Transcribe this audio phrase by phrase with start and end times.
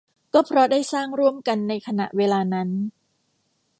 [0.33, 2.69] ก็เพราะได้สร้างร่วมกันในขณะเวลานั้น